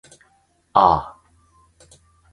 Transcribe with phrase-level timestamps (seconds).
[0.73, 1.19] ああ